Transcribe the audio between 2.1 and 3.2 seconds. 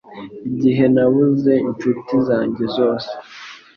zanjye zose